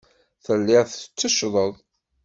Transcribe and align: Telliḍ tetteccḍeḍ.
Telliḍ 0.45 0.85
tetteccḍeḍ. 0.87 1.71